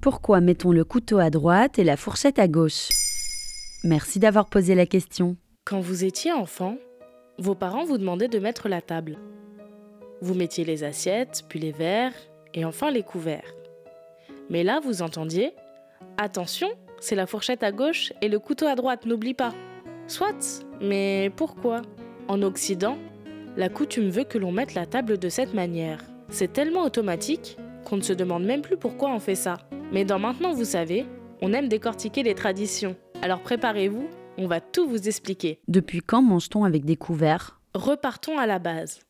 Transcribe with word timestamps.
Pourquoi 0.00 0.40
mettons 0.40 0.72
le 0.72 0.82
couteau 0.82 1.18
à 1.18 1.28
droite 1.28 1.78
et 1.78 1.84
la 1.84 1.98
fourchette 1.98 2.38
à 2.38 2.48
gauche? 2.48 2.88
Merci 3.84 4.18
d'avoir 4.18 4.48
posé 4.48 4.74
la 4.74 4.86
question. 4.86 5.36
Quand 5.66 5.80
vous 5.80 6.04
étiez 6.04 6.32
enfant, 6.32 6.78
vos 7.38 7.54
parents 7.54 7.84
vous 7.84 7.98
demandaient 7.98 8.28
de 8.28 8.38
mettre 8.38 8.70
la 8.70 8.80
table. 8.80 9.18
Vous 10.22 10.32
mettiez 10.32 10.64
les 10.64 10.84
assiettes, 10.84 11.44
puis 11.50 11.58
les 11.58 11.72
verres, 11.72 12.14
et 12.54 12.64
enfin 12.64 12.90
les 12.90 13.02
couverts. 13.02 13.54
Mais 14.48 14.64
là, 14.64 14.80
vous 14.82 15.02
entendiez 15.02 15.52
Attention, 16.16 16.70
c'est 16.98 17.14
la 17.14 17.26
fourchette 17.26 17.62
à 17.62 17.70
gauche 17.70 18.14
et 18.22 18.28
le 18.28 18.38
couteau 18.38 18.68
à 18.68 18.76
droite, 18.76 19.04
n'oublie 19.04 19.34
pas. 19.34 19.52
Soit, 20.06 20.64
mais 20.80 21.30
pourquoi? 21.36 21.82
En 22.26 22.40
Occident, 22.40 22.96
la 23.58 23.68
coutume 23.68 24.08
veut 24.08 24.24
que 24.24 24.38
l'on 24.38 24.50
mette 24.50 24.72
la 24.72 24.86
table 24.86 25.18
de 25.18 25.28
cette 25.28 25.52
manière. 25.52 26.00
C'est 26.30 26.54
tellement 26.54 26.84
automatique 26.84 27.58
qu'on 27.84 27.96
ne 27.96 28.02
se 28.02 28.12
demande 28.12 28.44
même 28.44 28.62
plus 28.62 28.76
pourquoi 28.76 29.10
on 29.10 29.20
fait 29.20 29.34
ça. 29.34 29.58
Mais 29.92 30.04
dans 30.04 30.18
Maintenant 30.18 30.52
vous 30.52 30.64
savez, 30.64 31.06
on 31.42 31.52
aime 31.52 31.68
décortiquer 31.68 32.22
les 32.22 32.34
traditions. 32.34 32.96
Alors 33.22 33.40
préparez-vous, 33.40 34.08
on 34.38 34.46
va 34.46 34.60
tout 34.60 34.88
vous 34.88 35.08
expliquer. 35.08 35.60
Depuis 35.68 36.00
quand 36.00 36.22
mange-t-on 36.22 36.64
avec 36.64 36.84
des 36.84 36.96
couverts? 36.96 37.60
Repartons 37.74 38.38
à 38.38 38.46
la 38.46 38.58
base. 38.58 39.00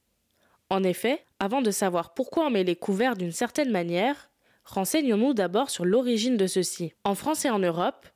En 0.69 0.83
effet, 0.85 1.25
avant 1.39 1.63
de 1.63 1.71
savoir 1.71 2.15
pourquoi 2.15 2.47
on 2.47 2.51
met 2.51 2.65
les 2.65 2.77
couverts 2.77 3.17
d'une 3.17 3.33
certaine 3.33 3.71
manière, 3.71 4.31
renseignons-nous 4.65 5.35
d'abord 5.35 5.71
sur 5.71 5.85
l'origine 5.85 6.37
de 6.37 6.47
ceux-ci. 6.47 6.93
En 7.05 7.15
France 7.15 7.45
et 7.45 7.51
en 7.51 7.59
Europe, 7.59 8.07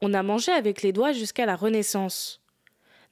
on 0.00 0.14
a 0.14 0.22
mangé 0.22 0.52
avec 0.52 0.82
les 0.82 0.92
doigts 0.92 1.12
jusqu'à 1.12 1.44
la 1.44 1.56
Renaissance. 1.56 2.40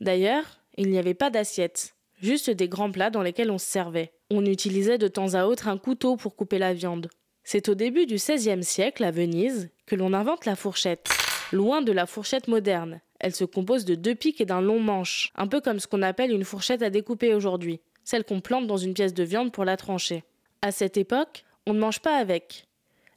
D'ailleurs, 0.01 0.45
il 0.77 0.91
n'y 0.91 0.99
avait 0.99 1.15
pas 1.15 1.31
d'assiette, 1.31 1.95
juste 2.21 2.51
des 2.51 2.69
grands 2.69 2.91
plats 2.91 3.11
dans 3.11 3.23
lesquels 3.23 3.51
on 3.51 3.59
se 3.59 3.67
servait. 3.67 4.13
On 4.31 4.45
utilisait 4.45 4.99
de 4.99 5.09
temps 5.09 5.35
à 5.35 5.47
autre 5.47 5.69
un 5.69 5.79
couteau 5.79 6.17
pour 6.17 6.37
couper 6.37 6.59
la 6.59 6.75
viande. 6.75 7.09
C'est 7.45 7.69
au 7.69 7.75
début 7.75 8.07
du 8.07 8.17
XVIe 8.17 8.65
siècle, 8.65 9.05
à 9.05 9.11
Venise, 9.11 9.71
que 9.87 9.95
l'on 9.95 10.13
invente 10.13 10.47
la 10.47 10.57
fourchette. 10.57 11.09
Loin 11.53 11.83
de 11.83 11.93
la 11.93 12.07
fourchette 12.07 12.49
moderne, 12.49 13.01
elle 13.21 13.35
se 13.35 13.45
compose 13.45 13.85
de 13.85 13.95
deux 13.95 14.15
pics 14.15 14.41
et 14.41 14.47
d'un 14.47 14.61
long 14.61 14.81
manche, 14.81 15.31
un 15.37 15.47
peu 15.47 15.61
comme 15.61 15.79
ce 15.79 15.87
qu'on 15.87 16.03
appelle 16.03 16.33
une 16.33 16.45
fourchette 16.45 16.83
à 16.83 16.91
découper 16.91 17.35
aujourd'hui 17.35 17.81
celle 18.07 18.25
qu'on 18.25 18.41
plante 18.41 18.69
dans 18.69 18.77
une 18.77 18.95
pièce 18.95 19.13
de 19.13 19.25
viande 19.25 19.53
pour 19.53 19.65
la 19.65 19.77
trancher. 19.77 20.23
À 20.63 20.71
cette 20.73 20.97
époque, 20.97 21.45
on 21.67 21.75
ne 21.75 21.81
mange 21.81 22.01
pas 22.01 22.17
avec. 22.17 22.67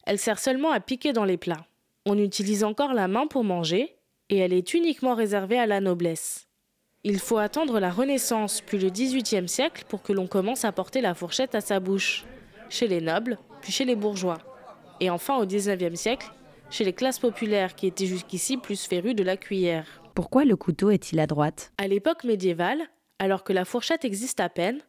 Elle 0.06 0.18
sert 0.18 0.40
seulement 0.40 0.72
à 0.72 0.80
piquer 0.80 1.14
dans 1.14 1.26
les 1.26 1.38
plats. 1.38 1.68
On 2.06 2.18
utilise 2.18 2.64
encore 2.64 2.94
la 2.94 3.08
main 3.08 3.28
pour 3.28 3.44
manger, 3.44 3.96
et 4.30 4.38
elle 4.38 4.52
est 4.52 4.73
uniquement 4.73 5.14
réservée 5.14 5.60
à 5.60 5.68
la 5.68 5.80
noblesse. 5.80 6.48
Il 7.05 7.19
faut 7.19 7.38
attendre 7.38 7.80
la 7.80 7.92
Renaissance 7.92 8.59
puis 8.59 8.78
le 8.78 8.89
XVIIIe 8.89 9.47
siècle 9.47 9.86
pour 9.88 10.02
que 10.02 10.11
l'on 10.11 10.28
commence 10.28 10.66
à 10.66 10.73
porter 10.73 11.00
la 11.00 11.14
fourchette 11.14 11.55
à 11.55 11.61
sa 11.61 11.80
bouche, 11.80 12.25
chez 12.69 12.89
les 12.89 13.00
nobles, 13.00 13.38
puis 13.61 13.72
chez 13.72 13.86
les 13.86 13.95
bourgeois. 13.95 14.39
Et 15.00 15.09
enfin 15.09 15.38
au 15.38 15.45
XIXe 15.45 15.97
siècle, 15.97 16.30
chez 16.70 16.83
les 16.83 16.92
classes 16.92 17.20
populaires 17.20 17.75
qui 17.75 17.88
étaient 17.88 18.05
jusqu'ici 18.05 18.58
plus 18.58 18.86
férues 18.86 19.14
de 19.14 19.23
la 19.23 19.38
cuillère. 19.38 20.02
Pourquoi 20.14 20.44
le 20.44 20.58
couteau 20.58 20.89
est-il 20.89 21.22
à 21.22 21.27
droite? 21.27 21.72
À 21.77 21.88
l'époque 21.88 22.25
médiévale, 22.25 22.81
alors 23.17 23.45
que 23.45 23.53
la 23.53 23.64
fourchette 23.64 24.03
existe 24.03 24.42
à 24.42 24.50
peine, 24.50 24.81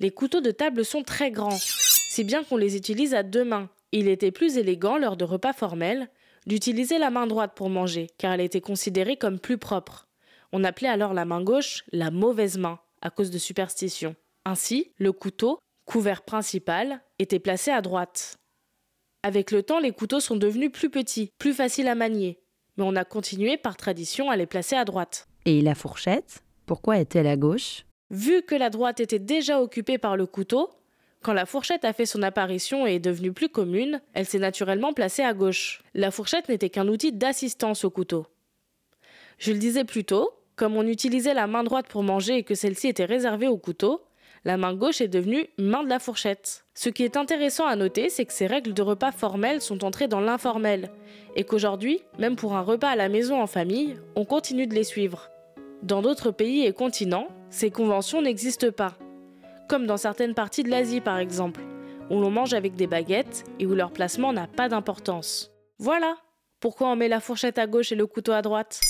les 0.00 0.10
couteaux 0.10 0.40
de 0.40 0.50
table 0.50 0.84
sont 0.84 1.04
très 1.04 1.30
grands, 1.30 1.56
si 1.56 2.24
bien 2.24 2.42
qu'on 2.42 2.56
les 2.56 2.76
utilise 2.76 3.14
à 3.14 3.22
deux 3.22 3.44
mains. 3.44 3.70
Il 3.92 4.08
était 4.08 4.32
plus 4.32 4.58
élégant 4.58 4.98
lors 4.98 5.16
de 5.16 5.24
repas 5.24 5.52
formels 5.52 6.08
d'utiliser 6.48 6.98
la 6.98 7.10
main 7.10 7.28
droite 7.28 7.52
pour 7.54 7.70
manger, 7.70 8.08
car 8.18 8.32
elle 8.32 8.40
était 8.40 8.60
considérée 8.60 9.16
comme 9.16 9.38
plus 9.38 9.58
propre. 9.58 10.05
On 10.52 10.64
appelait 10.64 10.88
alors 10.88 11.14
la 11.14 11.24
main 11.24 11.42
gauche 11.42 11.84
la 11.92 12.10
mauvaise 12.10 12.58
main, 12.58 12.78
à 13.02 13.10
cause 13.10 13.30
de 13.30 13.38
superstition. 13.38 14.16
Ainsi, 14.44 14.92
le 14.98 15.12
couteau, 15.12 15.58
couvert 15.84 16.22
principal, 16.22 17.00
était 17.18 17.38
placé 17.38 17.70
à 17.70 17.82
droite. 17.82 18.36
Avec 19.22 19.50
le 19.50 19.62
temps, 19.62 19.80
les 19.80 19.92
couteaux 19.92 20.20
sont 20.20 20.36
devenus 20.36 20.70
plus 20.72 20.90
petits, 20.90 21.30
plus 21.38 21.52
faciles 21.52 21.88
à 21.88 21.94
manier, 21.94 22.38
mais 22.76 22.84
on 22.84 22.96
a 22.96 23.04
continué 23.04 23.56
par 23.56 23.76
tradition 23.76 24.30
à 24.30 24.36
les 24.36 24.46
placer 24.46 24.76
à 24.76 24.84
droite. 24.84 25.26
Et 25.44 25.62
la 25.62 25.74
fourchette 25.74 26.42
pourquoi 26.66 26.98
est-elle 26.98 27.28
à 27.28 27.36
gauche? 27.36 27.86
Vu 28.10 28.42
que 28.42 28.56
la 28.56 28.70
droite 28.70 29.00
était 29.00 29.20
déjà 29.20 29.62
occupée 29.62 29.98
par 29.98 30.16
le 30.16 30.26
couteau, 30.26 30.70
quand 31.22 31.32
la 31.32 31.46
fourchette 31.46 31.84
a 31.84 31.92
fait 31.92 32.06
son 32.06 32.22
apparition 32.22 32.86
et 32.86 32.96
est 32.96 33.00
devenue 33.00 33.32
plus 33.32 33.48
commune, 33.48 34.00
elle 34.14 34.26
s'est 34.26 34.38
naturellement 34.38 34.92
placée 34.92 35.22
à 35.22 35.32
gauche. 35.32 35.82
La 35.94 36.10
fourchette 36.10 36.48
n'était 36.48 36.70
qu'un 36.70 36.88
outil 36.88 37.12
d'assistance 37.12 37.84
au 37.84 37.90
couteau. 37.90 38.26
Je 39.38 39.52
le 39.52 39.58
disais 39.58 39.84
plus 39.84 40.04
tôt, 40.04 40.30
comme 40.56 40.76
on 40.76 40.86
utilisait 40.86 41.34
la 41.34 41.46
main 41.46 41.62
droite 41.62 41.86
pour 41.88 42.02
manger 42.02 42.38
et 42.38 42.42
que 42.42 42.54
celle-ci 42.54 42.88
était 42.88 43.04
réservée 43.04 43.48
au 43.48 43.58
couteau, 43.58 44.02
la 44.44 44.56
main 44.56 44.74
gauche 44.74 45.00
est 45.00 45.08
devenue 45.08 45.46
main 45.58 45.82
de 45.82 45.88
la 45.88 45.98
fourchette. 45.98 46.64
Ce 46.74 46.88
qui 46.88 47.02
est 47.02 47.16
intéressant 47.16 47.66
à 47.66 47.76
noter, 47.76 48.08
c'est 48.08 48.24
que 48.24 48.32
ces 48.32 48.46
règles 48.46 48.74
de 48.74 48.82
repas 48.82 49.12
formels 49.12 49.60
sont 49.60 49.84
entrées 49.84 50.08
dans 50.08 50.20
l'informel, 50.20 50.90
et 51.34 51.44
qu'aujourd'hui, 51.44 52.00
même 52.18 52.36
pour 52.36 52.54
un 52.54 52.62
repas 52.62 52.90
à 52.90 52.96
la 52.96 53.08
maison 53.08 53.42
en 53.42 53.46
famille, 53.46 53.96
on 54.14 54.24
continue 54.24 54.66
de 54.66 54.74
les 54.74 54.84
suivre. 54.84 55.28
Dans 55.82 56.00
d'autres 56.00 56.30
pays 56.30 56.64
et 56.64 56.72
continents, 56.72 57.28
ces 57.50 57.70
conventions 57.70 58.22
n'existent 58.22 58.70
pas, 58.70 58.94
comme 59.68 59.86
dans 59.86 59.96
certaines 59.96 60.34
parties 60.34 60.62
de 60.62 60.70
l'Asie 60.70 61.00
par 61.00 61.18
exemple, 61.18 61.60
où 62.08 62.20
l'on 62.20 62.30
mange 62.30 62.54
avec 62.54 62.76
des 62.76 62.86
baguettes 62.86 63.44
et 63.58 63.66
où 63.66 63.74
leur 63.74 63.90
placement 63.90 64.32
n'a 64.32 64.46
pas 64.46 64.68
d'importance. 64.68 65.50
Voilà 65.78 66.16
pourquoi 66.60 66.88
on 66.88 66.96
met 66.96 67.08
la 67.08 67.20
fourchette 67.20 67.58
à 67.58 67.66
gauche 67.66 67.92
et 67.92 67.96
le 67.96 68.06
couteau 68.06 68.32
à 68.32 68.42
droite. 68.42 68.80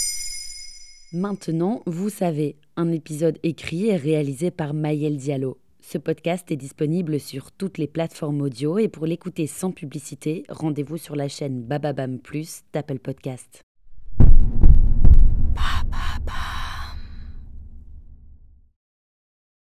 Maintenant, 1.13 1.83
vous 1.87 2.11
savez, 2.11 2.57
un 2.77 2.91
épisode 2.91 3.39
écrit 3.45 3.87
et 3.87 3.97
réalisé 3.97 4.51
par 4.51 4.75
Mayel 4.75 5.17
Diallo. 5.17 5.57
Ce 5.81 5.99
podcast 5.99 6.51
est 6.51 6.57
disponible 6.57 7.21
sur 7.21 7.53
toutes 7.53 7.79
les 7.79 7.87
plateformes 7.87 8.41
audio 8.41 8.79
et 8.79 8.89
pour 8.89 9.07
l'écouter 9.07 9.47
sans 9.47 9.71
publicité, 9.71 10.43
rendez-vous 10.49 10.97
sur 10.97 11.15
la 11.15 11.29
chaîne 11.29 11.63
Bababam 11.63 12.19
Plus 12.19 12.63
d'Apple 12.73 12.99
Podcast. 12.99 13.66